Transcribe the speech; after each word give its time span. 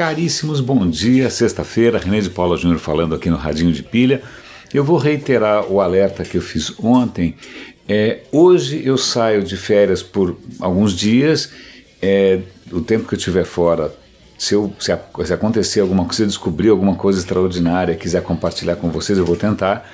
caríssimos, 0.00 0.62
bom 0.62 0.88
dia. 0.88 1.28
Sexta-feira, 1.28 1.98
René 1.98 2.20
de 2.20 2.30
Paula 2.30 2.56
Júnior 2.56 2.78
falando 2.78 3.14
aqui 3.14 3.28
no 3.28 3.36
Radinho 3.36 3.70
de 3.70 3.82
Pilha. 3.82 4.22
Eu 4.72 4.82
vou 4.82 4.96
reiterar 4.96 5.70
o 5.70 5.78
alerta 5.78 6.24
que 6.24 6.38
eu 6.38 6.40
fiz 6.40 6.72
ontem. 6.82 7.34
É, 7.86 8.20
hoje 8.32 8.80
eu 8.82 8.96
saio 8.96 9.42
de 9.42 9.58
férias 9.58 10.02
por 10.02 10.38
alguns 10.58 10.94
dias. 10.94 11.50
É, 12.00 12.40
o 12.72 12.80
tempo 12.80 13.06
que 13.06 13.12
eu 13.12 13.18
estiver 13.18 13.44
fora, 13.44 13.94
se, 14.38 14.54
eu, 14.54 14.72
se, 14.78 14.90
se 15.26 15.34
acontecer 15.34 15.80
alguma 15.80 16.06
coisa, 16.06 16.22
se 16.22 16.26
descobrir 16.28 16.70
alguma 16.70 16.94
coisa 16.94 17.18
extraordinária, 17.18 17.94
quiser 17.94 18.22
compartilhar 18.22 18.76
com 18.76 18.88
vocês, 18.88 19.18
eu 19.18 19.26
vou 19.26 19.36
tentar. 19.36 19.86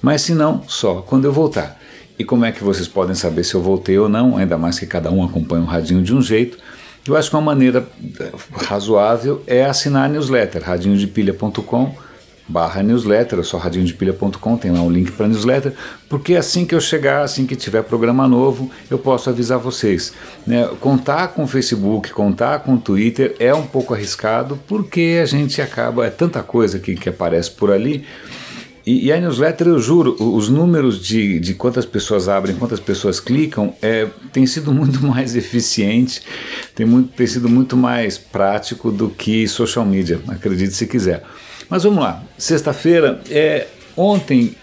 Mas 0.00 0.22
se 0.22 0.34
não, 0.34 0.62
só 0.68 1.02
quando 1.02 1.24
eu 1.24 1.32
voltar. 1.32 1.80
E 2.16 2.22
como 2.22 2.44
é 2.44 2.52
que 2.52 2.62
vocês 2.62 2.86
podem 2.86 3.16
saber 3.16 3.42
se 3.42 3.56
eu 3.56 3.60
voltei 3.60 3.98
ou 3.98 4.08
não, 4.08 4.36
ainda 4.36 4.56
mais 4.56 4.78
que 4.78 4.86
cada 4.86 5.10
um 5.10 5.24
acompanha 5.24 5.64
o 5.64 5.66
radinho 5.66 6.00
de 6.00 6.14
um 6.14 6.22
jeito? 6.22 6.58
Eu 7.08 7.16
acho 7.16 7.30
que 7.30 7.36
uma 7.36 7.42
maneira 7.42 7.86
eh, 8.20 8.30
razoável 8.66 9.42
é 9.46 9.64
assinar 9.64 10.04
a 10.04 10.08
newsletter, 10.08 10.62
radinhodepilha.com 10.62 12.08
barra 12.48 12.82
newsletter, 12.82 13.44
só 13.44 13.58
radinhodepilha.com, 13.58 14.56
tem 14.56 14.70
lá 14.70 14.80
um 14.80 14.90
link 14.90 15.12
para 15.12 15.28
newsletter, 15.28 15.74
porque 16.08 16.34
assim 16.34 16.64
que 16.64 16.74
eu 16.74 16.80
chegar, 16.80 17.22
assim 17.22 17.44
que 17.46 17.54
tiver 17.54 17.82
programa 17.82 18.26
novo, 18.26 18.70
eu 18.90 18.98
posso 18.98 19.28
avisar 19.28 19.58
vocês. 19.58 20.14
Né? 20.46 20.66
Contar 20.80 21.28
com 21.28 21.44
o 21.44 21.46
Facebook, 21.46 22.10
contar 22.10 22.60
com 22.60 22.74
o 22.74 22.78
Twitter 22.78 23.36
é 23.38 23.54
um 23.54 23.66
pouco 23.66 23.92
arriscado, 23.92 24.58
porque 24.66 25.20
a 25.22 25.26
gente 25.26 25.60
acaba, 25.60 26.06
é 26.06 26.10
tanta 26.10 26.42
coisa 26.42 26.78
que, 26.78 26.94
que 26.94 27.10
aparece 27.10 27.50
por 27.50 27.70
ali, 27.70 28.06
e, 28.88 29.04
e, 29.04 29.12
a 29.12 29.20
newsletter, 29.20 29.66
eu 29.66 29.78
juro, 29.78 30.16
os 30.18 30.48
números 30.48 30.98
de, 30.98 31.38
de 31.38 31.52
quantas 31.52 31.84
pessoas 31.84 32.26
abrem, 32.26 32.56
quantas 32.56 32.80
pessoas 32.80 33.20
clicam, 33.20 33.74
é, 33.82 34.08
tem 34.32 34.46
sido 34.46 34.72
muito 34.72 35.04
mais 35.06 35.36
eficiente, 35.36 36.22
tem, 36.74 36.86
muito, 36.86 37.12
tem 37.12 37.26
sido 37.26 37.50
muito 37.50 37.76
mais 37.76 38.16
prático 38.16 38.90
do 38.90 39.10
que 39.10 39.46
social 39.46 39.84
media, 39.84 40.18
acredite 40.26 40.72
se 40.72 40.86
quiser. 40.86 41.22
Mas 41.68 41.82
vamos 41.82 42.02
lá, 42.02 42.24
sexta-feira, 42.38 43.20
é, 43.28 43.66
ontem, 43.94 44.56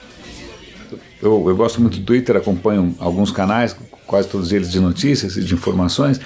eu, 1.21 1.45
eu 1.47 1.55
gosto 1.55 1.79
muito 1.79 1.99
do 1.99 2.03
Twitter, 2.03 2.35
acompanho 2.35 2.95
alguns 2.97 3.29
canais, 3.31 3.75
quase 4.07 4.27
todos 4.27 4.51
eles 4.51 4.71
de 4.71 4.79
notícias 4.79 5.37
e 5.37 5.43
de 5.43 5.53
informações, 5.53 6.19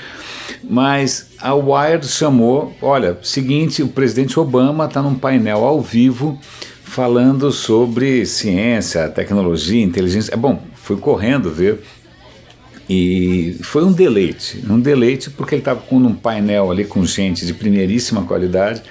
mas 0.63 1.31
a 1.37 1.53
Wired 1.53 2.07
chamou, 2.07 2.73
olha, 2.81 3.17
seguinte, 3.21 3.83
o 3.83 3.89
presidente 3.89 4.39
Obama 4.39 4.85
está 4.85 5.02
num 5.02 5.15
painel 5.15 5.65
ao 5.65 5.81
vivo 5.81 6.39
falando 6.89 7.51
sobre 7.51 8.25
ciência, 8.25 9.07
tecnologia, 9.09 9.81
inteligência. 9.81 10.33
É 10.33 10.37
bom, 10.37 10.63
fui 10.73 10.97
correndo 10.97 11.51
ver 11.51 11.79
e 12.89 13.57
foi 13.61 13.83
um 13.85 13.91
deleite, 13.91 14.63
um 14.67 14.79
deleite 14.79 15.29
porque 15.29 15.53
ele 15.53 15.61
estava 15.61 15.79
com 15.81 15.97
um 15.97 16.15
painel 16.15 16.71
ali 16.71 16.83
com 16.83 17.05
gente 17.05 17.45
de 17.45 17.53
primeiríssima 17.53 18.23
qualidade 18.23 18.81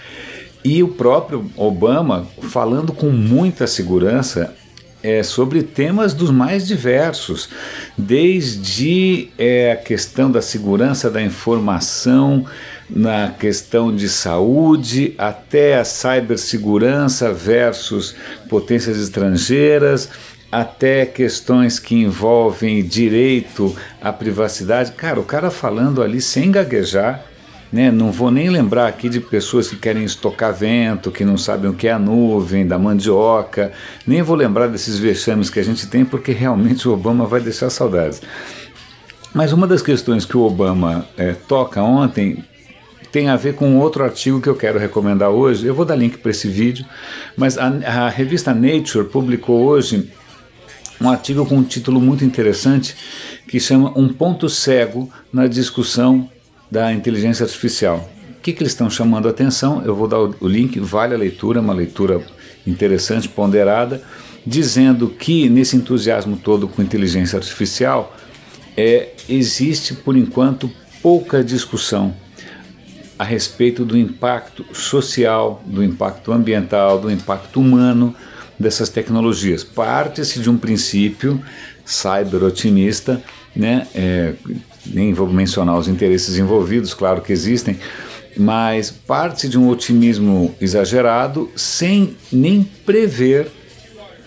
e 0.65 0.81
o 0.81 0.89
próprio 0.89 1.51
Obama 1.57 2.29
falando 2.41 2.93
com 2.93 3.11
muita 3.11 3.67
segurança 3.67 4.55
é, 5.03 5.25
sobre 5.25 5.65
temas 5.65 6.15
dos 6.15 6.31
mais 6.31 6.67
diversos, 6.67 7.49
desde 7.97 9.29
é, 9.37 9.73
a 9.73 9.77
questão 9.77 10.31
da 10.31 10.41
segurança 10.41 11.11
da 11.11 11.21
informação, 11.21 12.47
na 12.89 13.29
questão 13.31 13.95
de 13.95 14.09
saúde, 14.09 15.15
até 15.19 15.79
a 15.79 15.85
cibersegurança 15.85 17.33
versus 17.33 18.15
potências 18.49 18.99
estrangeiras, 18.99 20.09
até 20.51 21.05
questões 21.05 21.79
que 21.79 21.95
envolvem 21.95 22.83
direito 22.83 23.77
à 24.01 24.13
privacidade. 24.13 24.93
Cara, 24.93 25.21
o 25.21 25.25
cara 25.25 25.51
falando 25.51 26.03
ali 26.03 26.21
sem 26.21 26.51
gaguejar, 26.51 27.23
né? 27.71 27.91
Não 27.91 28.11
vou 28.11 28.31
nem 28.31 28.49
lembrar 28.49 28.87
aqui 28.87 29.11
de 29.11 29.21
pessoas 29.21 29.69
que 29.69 29.77
querem 29.77 30.05
estocar 30.05 30.55
vento, 30.55 31.11
que 31.11 31.25
não 31.25 31.37
sabem 31.37 31.71
o 31.71 31.75
que 31.75 31.87
é 31.87 31.93
a 31.93 31.99
nuvem, 31.99 32.67
da 32.67 32.79
mandioca, 32.79 33.73
nem 34.07 34.23
vou 34.23 34.35
lembrar 34.35 34.69
desses 34.69 34.99
vexames 34.99 35.51
que 35.51 35.61
a 35.61 35.65
gente 35.65 35.87
tem, 35.87 36.05
porque 36.05 36.33
realmente 36.33 36.89
o 36.89 36.93
Obama 36.93 37.27
vai 37.27 37.41
deixar 37.41 37.69
saudades. 37.69 38.23
Mas 39.35 39.53
uma 39.53 39.67
das 39.67 39.83
questões 39.83 40.25
que 40.25 40.37
o 40.37 40.41
Obama 40.41 41.07
é, 41.17 41.35
toca 41.35 41.83
ontem 41.83 42.43
tem 43.11 43.29
a 43.29 43.37
ver 43.37 43.55
com 43.55 43.79
outro 43.79 44.05
artigo 44.05 44.41
que 44.41 44.49
eu 44.49 44.55
quero 44.55 44.79
recomendar 44.79 45.31
hoje. 45.31 45.67
Eu 45.67 45.75
vou 45.75 45.85
dar 45.85 45.97
link 45.97 46.19
para 46.19 46.31
esse 46.31 46.49
vídeo, 46.49 46.85
mas 47.37 47.57
a, 47.57 47.67
a, 47.67 48.09
revista 48.09 48.55
Nature 48.55 49.09
publicou 49.09 49.65
hoje 49.65 50.11
um 51.01 51.09
artigo 51.09 51.47
com 51.47 51.57
um 51.57 51.63
título 51.63 52.01
muito 52.01 52.25
interessante 52.25 52.97
que 53.47 53.59
chama 53.59 53.93
Um 53.97 54.09
Ponto 54.09 54.49
Cego 54.49 55.11
na 55.33 55.47
Discussão 55.47 56.29
da 56.71 56.93
Inteligência 56.93 57.45
Artificial. 57.45 58.09
O 58.37 58.41
que, 58.41 58.53
que 58.53 58.63
eles 58.63 58.73
estão 58.73 58.91
chamando 58.91 59.27
a 59.27 59.31
atenção? 59.31 59.83
Eu 59.85 59.95
vou 59.95 60.07
dar 60.07 60.21
o, 60.21 60.35
o 60.41 60.49
link, 60.49 60.79
vale 60.79 61.15
a 61.15 61.19
leitura, 61.19 61.61
uma 61.61 61.73
leitura 61.73 62.23
interessante, 62.67 63.29
ponderada, 63.29 64.03
dizendo 64.47 65.09
que 65.09 65.49
nesse 65.49 65.77
entusiasmo 65.77 66.37
todo 66.37 66.69
com 66.69 66.83
inteligência 66.83 67.37
artificial 67.37 68.15
é, 68.77 69.11
existe, 69.29 69.95
por 69.95 70.17
enquanto, 70.17 70.71
pouca 71.03 71.43
discussão 71.43 72.15
a 73.19 73.25
respeito 73.25 73.85
do 73.85 73.97
impacto 73.97 74.65
social, 74.73 75.63
do 75.67 75.83
impacto 75.83 76.33
ambiental, 76.33 76.99
do 76.99 77.11
impacto 77.11 77.61
humano 77.61 78.15
dessas 78.59 78.89
tecnologias. 78.89 79.65
Parte-se 79.65 80.41
de 80.41 80.49
um 80.49 80.57
princípio 80.57 81.43
cyber-otimista, 81.85 83.23
né? 83.55 83.87
É, 83.95 84.35
nem 84.87 85.13
vou 85.13 85.27
mencionar 85.27 85.77
os 85.77 85.89
interesses 85.89 86.39
envolvidos, 86.39 86.95
claro 86.95 87.21
que 87.21 87.33
existem, 87.33 87.79
mas 88.37 88.91
parte 88.91 89.49
de 89.49 89.59
um 89.59 89.69
otimismo 89.69 90.55
exagerado 90.61 91.51
sem 91.57 92.17
nem 92.33 92.63
prever 92.63 93.51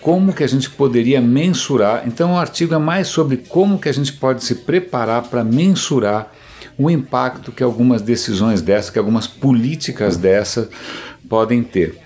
como 0.00 0.32
que 0.32 0.42
a 0.42 0.46
gente 0.46 0.68
poderia 0.68 1.20
mensurar. 1.20 2.02
Então 2.06 2.32
o 2.32 2.36
artigo 2.36 2.74
é 2.74 2.78
mais 2.78 3.08
sobre 3.08 3.36
como 3.36 3.78
que 3.78 3.88
a 3.88 3.92
gente 3.92 4.12
pode 4.12 4.44
se 4.44 4.56
preparar 4.56 5.22
para 5.22 5.44
mensurar 5.44 6.32
o 6.78 6.90
impacto 6.90 7.52
que 7.52 7.62
algumas 7.62 8.02
decisões 8.02 8.62
dessas, 8.62 8.90
que 8.90 8.98
algumas 8.98 9.26
políticas 9.26 10.16
dessas 10.16 10.68
podem 11.28 11.62
ter. 11.62 11.98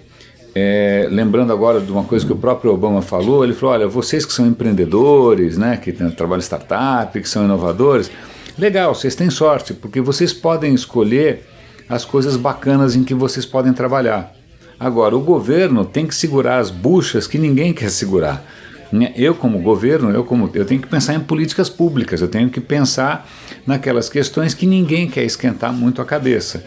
É, 0.55 1.07
lembrando 1.11 1.53
agora 1.53 1.81
de 1.81 1.93
uma 1.93 2.05
coisa 2.05 2.25
que 2.25 2.33
o 2.33 2.37
próprio 2.37 2.73
Obama 2.73 3.03
falou, 3.03 3.45
ele 3.45 3.53
falou, 3.53 3.75
olha, 3.75 3.87
vocês 3.87 4.25
que 4.25 4.33
são 4.33 4.47
empreendedores, 4.47 5.59
né, 5.59 5.77
que 5.77 5.93
trabalham 5.93 6.41
startup, 6.41 7.21
que 7.21 7.29
são 7.29 7.45
inovadores, 7.45 8.11
legal, 8.57 8.95
vocês 8.95 9.15
têm 9.15 9.29
sorte, 9.29 9.75
porque 9.75 10.01
vocês 10.01 10.33
podem 10.33 10.75
escolher 10.75 11.45
as 11.89 12.05
coisas 12.05 12.37
bacanas 12.37 12.97
em 12.97 13.05
que 13.05 13.15
vocês 13.15 13.45
podem 13.45 13.73
trabalhar. 13.73 14.33
Agora, 14.81 15.17
o 15.17 15.21
governo 15.21 15.85
tem 15.85 16.07
que 16.07 16.15
segurar 16.15 16.59
as 16.59 16.71
buchas 16.71 17.27
que 17.27 17.39
ninguém 17.39 17.73
quer 17.73 17.91
segurar. 17.91 18.45
Né? 18.93 19.13
Eu 19.17 19.35
como 19.35 19.59
governo, 19.61 20.11
eu 20.11 20.25
como 20.25 20.51
eu 20.55 20.65
tenho 20.65 20.81
que 20.81 20.87
pensar 20.87 21.15
em 21.15 21.21
políticas 21.21 21.69
públicas, 21.69 22.21
eu 22.21 22.29
tenho 22.29 22.49
que 22.49 22.61
pensar 22.61 23.29
naquelas 23.67 24.09
questões 24.09 24.55
que 24.55 24.67
ninguém 24.67 25.09
quer 25.09 25.25
esquentar 25.25 25.73
muito 25.73 26.01
a 26.01 26.05
cabeça, 26.05 26.65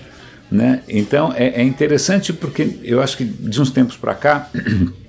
né? 0.52 0.82
Então 0.88 1.34
é, 1.34 1.62
é 1.62 1.64
interessante 1.64 2.34
porque 2.34 2.78
eu 2.84 3.02
acho 3.02 3.18
que 3.18 3.24
de 3.24 3.62
uns 3.62 3.72
tempos 3.72 3.96
para 3.96 4.14
cá 4.14 4.50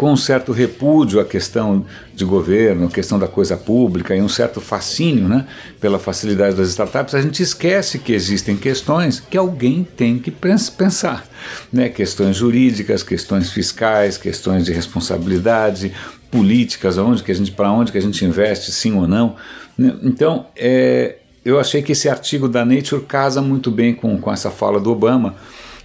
com 0.00 0.12
um 0.12 0.16
certo 0.16 0.50
repúdio 0.50 1.20
à 1.20 1.26
questão 1.26 1.84
de 2.14 2.24
governo, 2.24 2.86
a 2.86 2.90
questão 2.90 3.18
da 3.18 3.28
coisa 3.28 3.54
pública 3.54 4.16
e 4.16 4.22
um 4.22 4.30
certo 4.30 4.58
fascínio 4.58 5.28
né, 5.28 5.46
pela 5.78 5.98
facilidade 5.98 6.56
das 6.56 6.70
startups, 6.70 7.14
a 7.14 7.20
gente 7.20 7.42
esquece 7.42 7.98
que 7.98 8.14
existem 8.14 8.56
questões 8.56 9.20
que 9.20 9.36
alguém 9.36 9.84
tem 9.84 10.18
que 10.18 10.30
pensar. 10.30 11.28
Né, 11.70 11.90
questões 11.90 12.34
jurídicas, 12.34 13.02
questões 13.02 13.52
fiscais, 13.52 14.16
questões 14.16 14.64
de 14.64 14.72
responsabilidade, 14.72 15.92
políticas, 16.30 16.96
que 17.22 17.30
a 17.30 17.34
gente, 17.34 17.52
para 17.52 17.70
onde 17.70 17.92
que 17.92 17.98
a 17.98 18.02
gente 18.02 18.24
investe, 18.24 18.72
sim 18.72 18.94
ou 18.94 19.06
não. 19.06 19.36
Né? 19.76 19.94
Então, 20.02 20.46
é, 20.56 21.16
eu 21.44 21.60
achei 21.60 21.82
que 21.82 21.92
esse 21.92 22.08
artigo 22.08 22.48
da 22.48 22.64
Nature 22.64 23.02
casa 23.02 23.42
muito 23.42 23.70
bem 23.70 23.92
com, 23.94 24.16
com 24.16 24.32
essa 24.32 24.50
fala 24.50 24.80
do 24.80 24.90
Obama. 24.90 25.34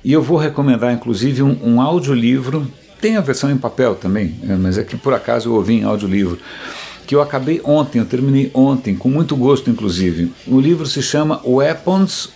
E 0.06 0.13
eu 0.13 0.22
vou 0.22 0.38
recomendar, 0.38 0.94
inclusive, 0.94 1.44
um, 1.44 1.60
um 1.62 1.81
audiolivro 1.81 2.66
tem 3.00 3.18
a 3.18 3.21
versão 3.21 3.51
em 3.51 3.57
papel 3.57 3.95
também, 3.95 4.36
é, 4.47 4.56
mas 4.56 4.77
é 4.77 4.83
que 4.83 4.97
por 4.97 5.13
acaso 5.13 5.50
eu 5.50 5.53
ouvi 5.53 5.75
em 5.75 5.83
audiolivro, 5.83 6.39
que 7.06 7.15
eu 7.15 7.21
acabei 7.21 7.62
ontem, 7.63 8.00
eu 8.00 8.06
terminei 8.06 8.50
ontem, 8.53 8.95
com 8.95 9.09
muito 9.09 9.36
gosto 9.36 9.69
inclusive. 9.69 10.31
O 10.47 10.59
livro 10.59 10.86
se 10.86 11.01
chama 11.01 11.42
Weapons 11.45 12.30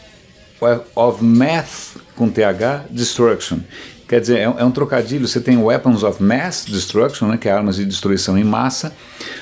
of 0.96 1.24
Math, 1.24 1.98
com 2.16 2.30
TH, 2.30 2.86
Destruction. 2.90 3.60
Quer 4.08 4.20
dizer, 4.22 4.40
é, 4.40 4.44
é, 4.44 4.66
um 4.66 4.72
trocadilho, 4.72 5.28
você 5.28 5.40
tem 5.40 5.56
Weapons 5.58 6.04
of 6.04 6.22
Mass 6.22 6.66
Destruction, 6.68 7.28
né, 7.28 7.38
que 7.38 7.48
é 7.48 7.52
armas 7.52 7.76
de 7.76 7.86
destruição 7.86 8.36
em 8.38 8.44
massa, 8.44 8.92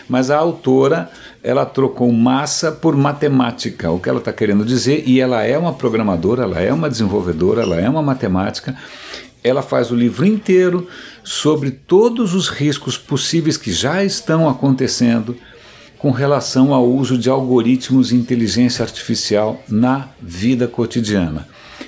mas 0.10 0.30
a 0.30 0.38
autora 0.38 1.10
ela 1.42 1.66
trocou 1.66 2.12
massa 2.12 2.70
por 2.70 2.94
matemática, 2.98 3.90
o 3.90 3.98
que 3.98 4.10
ela 4.10 4.20
está 4.20 4.34
querendo 4.34 4.66
dizer, 4.66 5.04
e 5.08 5.22
ela 5.22 5.42
é 5.44 5.58
uma 5.58 5.72
programadora, 5.72 6.44
ela 6.44 6.60
é 6.60 6.74
uma 6.74 6.90
desenvolvedora, 6.90 7.62
ela 7.62 7.80
é 7.80 7.90
uma 7.90 8.02
matemática, 8.02 8.76
ela 9.44 9.62
faz 9.62 9.92
o 9.92 9.96
livro 9.96 10.26
inteiro 10.26 10.88
sobre 11.24 11.72
todos 11.72 12.34
os 12.34 12.50
riscos 12.50 12.98
possíveis 12.98 13.58
que 13.58 13.72
já 13.72 14.04
estão 14.04 14.48
acontecendo 14.48 15.36
com 15.98 16.12
relação 16.12 16.74
ao 16.74 16.88
uso 16.88 17.18
de 17.18 17.30
algoritmos 17.30 18.10
de 18.10 18.16
inteligência 18.16 18.84
artificial 18.84 19.62
na 19.68 20.10
vida 20.22 20.68
cotidiana. 20.68 21.48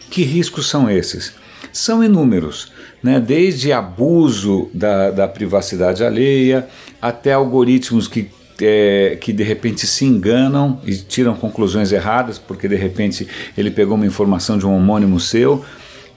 Que 0.09 0.23
riscos 0.23 0.67
são 0.67 0.89
esses? 0.89 1.33
São 1.71 2.03
inúmeros, 2.03 2.71
né? 3.03 3.19
desde 3.19 3.71
abuso 3.71 4.69
da, 4.73 5.11
da 5.11 5.27
privacidade 5.27 6.03
alheia 6.03 6.67
até 7.01 7.33
algoritmos 7.33 8.07
que 8.07 8.29
é, 8.61 9.17
que 9.21 9.31
de 9.31 9.43
repente 9.43 9.87
se 9.87 10.05
enganam 10.05 10.81
e 10.85 10.93
tiram 10.95 11.33
conclusões 11.33 11.91
erradas, 11.91 12.37
porque 12.37 12.67
de 12.67 12.75
repente 12.75 13.27
ele 13.57 13.71
pegou 13.71 13.95
uma 13.95 14.05
informação 14.05 14.57
de 14.57 14.65
um 14.65 14.75
homônimo 14.75 15.17
seu, 15.19 15.63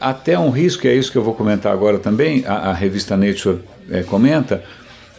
até 0.03 0.39
um 0.39 0.51
risco, 0.51 0.87
e 0.87 0.91
é 0.91 0.95
isso 0.95 1.13
que 1.13 1.17
eu 1.17 1.23
vou 1.23 1.35
comentar 1.35 1.73
agora 1.73 1.99
também, 1.99 2.45
a, 2.47 2.71
a 2.71 2.73
revista 2.73 3.17
Nature 3.17 3.61
é, 3.91 4.03
comenta, 4.03 4.63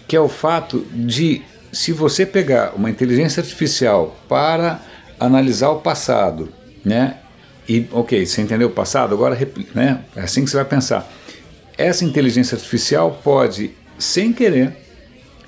que 0.08 0.16
é 0.16 0.20
o 0.20 0.28
fato 0.28 0.86
de, 0.92 1.42
se 1.72 1.92
você 1.94 2.26
pegar 2.26 2.74
uma 2.76 2.90
inteligência 2.90 3.42
artificial 3.42 4.20
para 4.28 4.82
analisar 5.20 5.70
o 5.70 5.80
passado, 5.80 6.50
né? 6.84 7.18
E, 7.68 7.88
ok, 7.92 8.26
você 8.26 8.42
entendeu 8.42 8.68
o 8.68 8.72
passado, 8.72 9.16
agora 9.16 9.38
né, 9.74 10.02
é 10.16 10.22
assim 10.22 10.44
que 10.44 10.50
você 10.50 10.58
vai 10.58 10.66
pensar. 10.66 11.10
Essa 11.78 12.04
inteligência 12.04 12.56
artificial 12.56 13.22
pode, 13.24 13.72
sem 13.98 14.34
querer, 14.34 14.76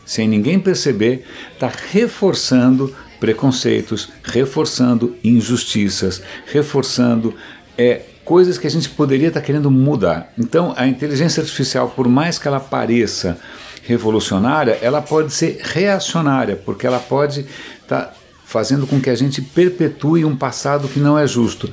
sem 0.05 0.27
ninguém 0.27 0.57
perceber, 0.57 1.25
estar 1.53 1.71
tá 1.71 1.77
reforçando 1.91 2.95
preconceitos, 3.19 4.09
reforçando 4.23 5.17
injustiças, 5.21 6.21
reforçando 6.45 7.33
é, 7.77 8.01
coisas 8.25 8.57
que 8.57 8.65
a 8.65 8.71
gente 8.71 8.89
poderia 8.89 9.29
estar 9.29 9.39
querendo 9.39 9.69
mudar. 9.69 10.33
Então, 10.37 10.73
a 10.75 10.87
inteligência 10.87 11.41
artificial, 11.41 11.89
por 11.89 12.09
mais 12.09 12.39
que 12.39 12.47
ela 12.47 12.59
pareça 12.59 13.37
revolucionária, 13.83 14.79
ela 14.81 15.01
pode 15.01 15.31
ser 15.31 15.59
reacionária, 15.61 16.55
porque 16.55 16.87
ela 16.87 16.99
pode 16.99 17.45
estar 17.81 18.01
tá 18.01 18.13
fazendo 18.43 18.87
com 18.87 18.99
que 18.99 19.11
a 19.11 19.15
gente 19.15 19.41
perpetue 19.41 20.25
um 20.25 20.35
passado 20.35 20.87
que 20.87 20.99
não 20.99 21.17
é 21.17 21.27
justo. 21.27 21.71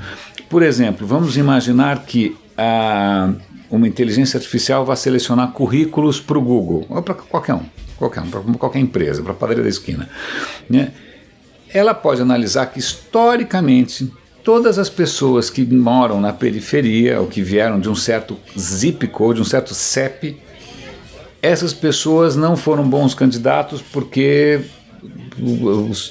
Por 0.49 0.62
exemplo, 0.62 1.06
vamos 1.06 1.38
imaginar 1.38 2.04
que 2.04 2.37
a, 2.56 3.32
uma 3.70 3.88
inteligência 3.88 4.37
artificial 4.37 4.84
vá 4.84 4.94
selecionar 4.94 5.52
currículos 5.52 6.20
para 6.20 6.38
o 6.38 6.43
Google, 6.43 6.84
ou 6.90 7.02
para 7.02 7.14
qualquer 7.14 7.54
um, 7.54 7.64
qualquer 7.96 8.20
um, 8.20 8.28
para 8.28 8.40
qualquer 8.58 8.81
empresa, 8.81 9.22
para 9.22 9.32
a 9.32 9.34
padaria 9.34 9.62
da 9.62 9.69
esquina. 9.70 10.08
Né? 10.69 10.93
Ela 11.72 11.94
pode 11.94 12.20
analisar 12.20 12.66
que 12.66 12.78
historicamente 12.78 14.12
todas 14.44 14.78
as 14.78 14.88
pessoas 14.88 15.50
que 15.50 15.64
moram 15.64 16.20
na 16.20 16.32
periferia 16.32 17.20
ou 17.20 17.26
que 17.26 17.42
vieram 17.42 17.78
de 17.80 17.88
um 17.88 17.94
certo 17.94 18.36
zip 18.58 19.06
code, 19.08 19.36
de 19.36 19.42
um 19.42 19.44
certo 19.44 19.74
CEP, 19.74 20.40
essas 21.40 21.72
pessoas 21.72 22.36
não 22.36 22.56
foram 22.56 22.88
bons 22.88 23.14
candidatos 23.14 23.82
porque 23.82 24.60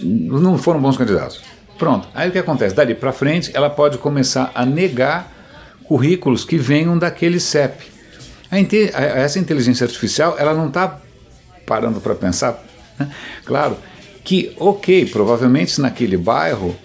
não 0.02 0.58
foram 0.58 0.82
bons 0.82 0.98
candidatos. 0.98 1.42
Pronto. 1.78 2.08
Aí 2.14 2.30
o 2.30 2.32
que 2.32 2.38
acontece? 2.38 2.76
Dali 2.76 2.94
para 2.94 3.12
frente, 3.12 3.52
ela 3.54 3.70
pode 3.70 3.98
começar 3.98 4.52
a 4.54 4.66
negar 4.66 5.32
currículos 5.86 6.46
que 6.46 6.58
venham 6.58 6.98
daquele 6.98 7.40
CEP. 7.40 7.86
Essa 8.94 9.40
inteligência 9.40 9.86
artificial, 9.86 10.36
ela 10.38 10.54
não 10.54 10.68
está 10.68 11.00
parando 11.66 12.02
para 12.02 12.14
pensar, 12.14 12.62
né? 13.00 13.10
claro, 13.46 13.78
que, 14.24 14.54
ok, 14.60 15.06
provavelmente 15.06 15.80
naquele 15.80 16.18
bairro 16.18 16.76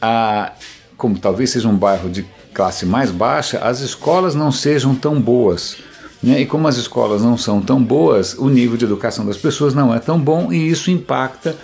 a, 0.00 0.52
como 0.96 1.18
talvez 1.18 1.50
seja 1.50 1.68
um 1.68 1.76
bairro 1.76 2.08
de 2.08 2.24
classe 2.52 2.84
mais 2.84 3.10
baixa, 3.10 3.58
as 3.58 3.80
escolas 3.80 4.34
não 4.34 4.50
sejam 4.50 4.94
tão 4.94 5.20
boas. 5.20 5.76
Né? 6.22 6.40
E 6.40 6.46
como 6.46 6.68
as 6.68 6.76
escolas 6.76 7.22
não 7.22 7.38
são 7.38 7.60
tão 7.60 7.82
boas, 7.82 8.34
o 8.34 8.48
nível 8.48 8.76
de 8.76 8.84
educação 8.84 9.24
das 9.24 9.36
pessoas 9.36 9.74
não 9.74 9.94
é 9.94 9.98
tão 9.98 10.18
bom 10.18 10.52
e 10.52 10.68
isso 10.68 10.90
impacta 10.90 11.56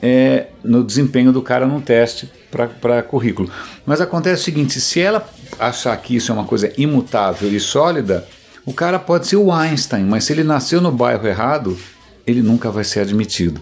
é, 0.00 0.46
no 0.62 0.84
desempenho 0.84 1.32
do 1.32 1.42
cara 1.42 1.66
no 1.66 1.80
teste 1.80 2.30
para 2.80 3.02
currículo. 3.02 3.50
Mas 3.84 4.00
acontece 4.00 4.42
o 4.42 4.44
seguinte: 4.44 4.80
se 4.80 5.00
ela 5.00 5.28
achar 5.58 5.96
que 5.96 6.14
isso 6.14 6.30
é 6.30 6.34
uma 6.34 6.44
coisa 6.44 6.72
imutável 6.78 7.52
e 7.52 7.58
sólida, 7.58 8.26
o 8.64 8.72
cara 8.72 8.98
pode 8.98 9.26
ser 9.26 9.36
o 9.36 9.52
Einstein, 9.52 10.04
mas 10.04 10.24
se 10.24 10.32
ele 10.32 10.44
nasceu 10.44 10.80
no 10.80 10.92
bairro 10.92 11.26
errado, 11.26 11.76
ele 12.28 12.42
nunca 12.42 12.70
vai 12.70 12.84
ser 12.84 13.00
admitido. 13.00 13.58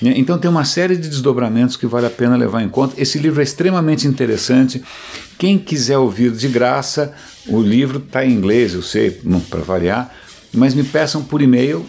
Né? 0.00 0.12
Então 0.16 0.38
tem 0.38 0.50
uma 0.50 0.64
série 0.64 0.96
de 0.96 1.08
desdobramentos 1.08 1.76
que 1.76 1.86
vale 1.86 2.06
a 2.06 2.10
pena 2.10 2.36
levar 2.36 2.62
em 2.62 2.68
conta. 2.68 3.00
Esse 3.00 3.18
livro 3.18 3.40
é 3.40 3.42
extremamente 3.42 4.06
interessante. 4.06 4.82
Quem 5.38 5.58
quiser 5.58 5.96
ouvir 5.96 6.30
de 6.30 6.46
graça, 6.48 7.14
o 7.48 7.60
livro 7.60 7.98
está 7.98 8.24
em 8.24 8.32
inglês, 8.32 8.74
eu 8.74 8.82
sei, 8.82 9.22
para 9.48 9.60
variar, 9.60 10.14
mas 10.52 10.74
me 10.74 10.84
peçam 10.84 11.24
por 11.24 11.40
e-mail, 11.40 11.86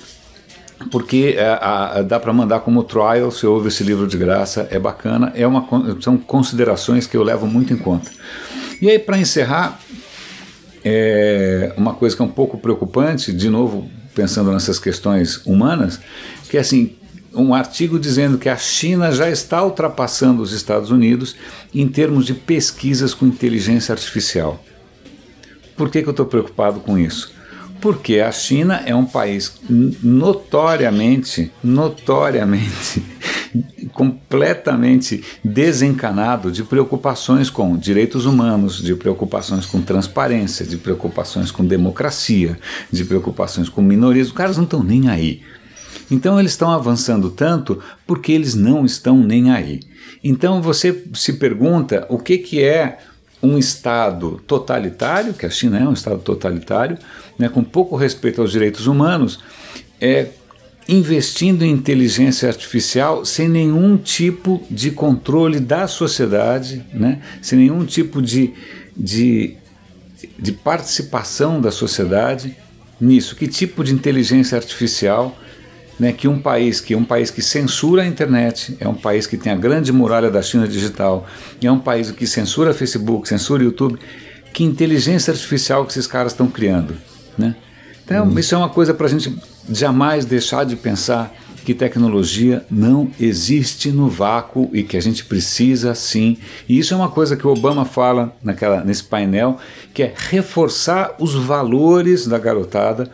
porque 0.89 1.35
é, 1.37 1.45
a, 1.45 1.99
a, 1.99 2.01
dá 2.01 2.19
para 2.19 2.31
mandar 2.31 2.61
como 2.61 2.83
trial, 2.83 3.29
você 3.29 3.45
ouve 3.45 3.67
esse 3.67 3.83
livro 3.83 4.07
de 4.07 4.17
graça, 4.17 4.67
é 4.71 4.79
bacana, 4.79 5.31
é 5.35 5.45
uma, 5.45 5.67
são 6.01 6.17
considerações 6.17 7.05
que 7.05 7.17
eu 7.17 7.23
levo 7.23 7.45
muito 7.45 7.73
em 7.73 7.77
conta. 7.77 8.09
E 8.81 8.89
aí, 8.89 8.97
para 8.97 9.17
encerrar, 9.17 9.79
é 10.83 11.73
uma 11.77 11.93
coisa 11.93 12.15
que 12.15 12.21
é 12.21 12.25
um 12.25 12.29
pouco 12.29 12.57
preocupante, 12.57 13.31
de 13.31 13.49
novo, 13.49 13.89
pensando 14.13 14.51
nessas 14.51 14.79
questões 14.79 15.41
humanas, 15.45 15.99
que 16.49 16.57
é 16.57 16.59
assim, 16.59 16.95
um 17.33 17.53
artigo 17.53 17.99
dizendo 17.99 18.37
que 18.37 18.49
a 18.49 18.57
China 18.57 19.11
já 19.11 19.29
está 19.29 19.63
ultrapassando 19.63 20.41
os 20.41 20.51
Estados 20.51 20.91
Unidos 20.91 21.35
em 21.73 21.87
termos 21.87 22.25
de 22.25 22.33
pesquisas 22.33 23.13
com 23.13 23.25
inteligência 23.25 23.91
artificial. 23.91 24.63
Por 25.75 25.89
que, 25.89 26.01
que 26.01 26.07
eu 26.07 26.11
estou 26.11 26.25
preocupado 26.25 26.79
com 26.79 26.97
isso? 26.97 27.33
Porque 27.81 28.19
a 28.19 28.31
China 28.31 28.81
é 28.85 28.95
um 28.95 29.05
país 29.05 29.53
notoriamente, 29.69 31.51
notoriamente, 31.63 33.03
completamente 33.93 35.23
desencanado 35.43 36.51
de 36.51 36.63
preocupações 36.63 37.49
com 37.49 37.77
direitos 37.77 38.25
humanos, 38.25 38.81
de 38.81 38.95
preocupações 38.95 39.65
com 39.65 39.81
transparência, 39.81 40.65
de 40.65 40.77
preocupações 40.77 41.51
com 41.51 41.65
democracia, 41.65 42.59
de 42.91 43.05
preocupações 43.05 43.69
com 43.69 43.81
minorias. 43.81 44.27
Os 44.27 44.33
caras 44.33 44.57
não 44.57 44.63
estão 44.63 44.83
nem 44.83 45.09
aí. 45.09 45.41
Então 46.09 46.39
eles 46.39 46.51
estão 46.51 46.71
avançando 46.71 47.29
tanto 47.29 47.79
porque 48.05 48.31
eles 48.31 48.55
não 48.55 48.85
estão 48.85 49.17
nem 49.17 49.51
aí. 49.51 49.79
Então 50.23 50.61
você 50.61 51.03
se 51.13 51.33
pergunta 51.33 52.05
o 52.09 52.17
que, 52.17 52.37
que 52.37 52.61
é 52.61 52.97
um 53.41 53.57
Estado 53.57 54.41
totalitário, 54.47 55.33
que 55.33 55.45
a 55.45 55.49
China 55.49 55.77
é 55.77 55.87
um 55.87 55.93
Estado 55.93 56.19
totalitário, 56.19 56.97
né, 57.37 57.49
com 57.49 57.61
pouco 57.63 57.95
respeito 57.95 58.41
aos 58.41 58.51
direitos 58.51 58.87
humanos, 58.87 59.39
é, 59.99 60.29
investindo 60.87 61.63
em 61.63 61.71
inteligência 61.71 62.47
artificial 62.47 63.23
sem 63.25 63.47
nenhum 63.47 63.97
tipo 63.97 64.61
de 64.69 64.91
controle 64.91 65.59
da 65.59 65.87
sociedade, 65.87 66.85
né, 66.93 67.21
sem 67.41 67.59
nenhum 67.59 67.85
tipo 67.85 68.21
de, 68.21 68.53
de, 68.95 69.55
de 70.37 70.51
participação 70.51 71.61
da 71.61 71.71
sociedade 71.71 72.55
nisso. 72.99 73.35
Que 73.35 73.47
tipo 73.47 73.83
de 73.83 73.93
inteligência 73.93 74.57
artificial 74.57 75.37
né, 75.99 76.11
que 76.11 76.27
um 76.27 76.39
país 76.39 76.81
que 76.81 76.93
é 76.93 76.97
um 76.97 77.03
país 77.05 77.29
que 77.29 77.41
censura 77.41 78.01
a 78.01 78.05
internet, 78.05 78.75
é 78.79 78.87
um 78.87 78.95
país 78.95 79.27
que 79.27 79.37
tem 79.37 79.53
a 79.53 79.55
grande 79.55 79.91
muralha 79.91 80.29
da 80.29 80.41
China 80.41 80.67
digital, 80.67 81.27
é 81.61 81.71
um 81.71 81.79
país 81.79 82.11
que 82.11 82.25
censura 82.27 82.73
Facebook, 82.73 83.27
censura 83.27 83.63
YouTube, 83.63 83.99
que 84.53 84.63
inteligência 84.63 85.31
artificial 85.31 85.85
que 85.85 85.91
esses 85.91 86.07
caras 86.07 86.31
estão 86.31 86.47
criando, 86.47 86.95
né? 87.37 87.55
Então 88.03 88.27
hum. 88.27 88.37
isso 88.37 88.53
é 88.53 88.57
uma 88.57 88.69
coisa 88.69 88.93
para 88.93 89.07
a 89.07 89.09
gente 89.09 89.33
jamais 89.69 90.25
deixar 90.25 90.65
de 90.65 90.75
pensar 90.75 91.33
que 91.63 91.73
tecnologia 91.73 92.65
não 92.69 93.09
existe 93.19 93.89
no 93.91 94.09
vácuo 94.09 94.69
e 94.73 94.83
que 94.83 94.97
a 94.97 95.01
gente 95.01 95.23
precisa 95.25 95.95
sim. 95.95 96.37
E 96.67 96.77
isso 96.77 96.93
é 96.93 96.97
uma 96.97 97.09
coisa 97.09 97.37
que 97.37 97.47
o 97.47 97.51
Obama 97.51 97.85
fala 97.85 98.35
naquela, 98.43 98.83
nesse 98.83 99.03
painel, 99.03 99.57
que 99.93 100.03
é 100.03 100.13
reforçar 100.15 101.15
os 101.19 101.33
valores 101.33 102.27
da 102.27 102.37
garotada 102.37 103.09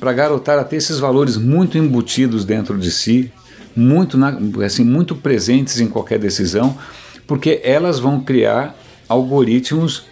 para 0.00 0.10
a 0.10 0.14
garotada 0.14 0.64
ter 0.64 0.76
esses 0.76 0.98
valores 0.98 1.36
muito 1.36 1.76
embutidos 1.76 2.44
dentro 2.44 2.78
de 2.78 2.90
si, 2.90 3.30
muito, 3.76 4.16
na, 4.16 4.38
assim, 4.64 4.84
muito 4.84 5.14
presentes 5.14 5.80
em 5.80 5.86
qualquer 5.86 6.18
decisão, 6.18 6.76
porque 7.26 7.60
elas 7.62 7.98
vão 7.98 8.20
criar 8.20 8.74
algoritmos 9.08 10.04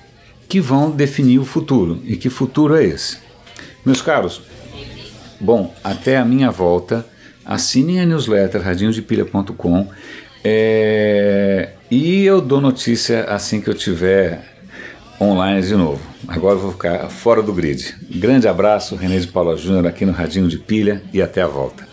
que 0.48 0.60
vão 0.60 0.90
definir 0.90 1.38
o 1.38 1.44
futuro. 1.44 2.00
E 2.04 2.16
que 2.16 2.28
futuro 2.28 2.74
é 2.74 2.84
esse? 2.84 3.18
Meus 3.84 4.02
caros, 4.02 4.42
bom, 5.40 5.74
até 5.82 6.16
a 6.16 6.24
minha 6.24 6.50
volta, 6.50 7.06
assinem 7.44 8.00
a 8.00 8.06
newsletter 8.06 8.62
radinhodepilha.com 8.62 9.88
é, 10.44 11.70
e 11.90 12.24
eu 12.24 12.40
dou 12.40 12.60
notícia 12.60 13.24
assim 13.24 13.60
que 13.60 13.68
eu 13.68 13.74
tiver 13.74 14.42
online 15.20 15.60
de 15.62 15.74
novo. 15.74 16.00
Agora 16.26 16.54
eu 16.54 16.60
vou 16.60 16.72
ficar 16.72 17.08
fora 17.10 17.42
do 17.42 17.52
grid. 17.52 17.94
Grande 18.10 18.48
abraço, 18.48 18.96
René 18.96 19.18
de 19.18 19.26
Paula 19.26 19.56
Júnior 19.56 19.86
aqui 19.86 20.06
no 20.06 20.12
Radinho 20.12 20.48
de 20.48 20.58
Pilha 20.58 21.02
e 21.12 21.20
até 21.20 21.42
a 21.42 21.46
volta. 21.46 21.89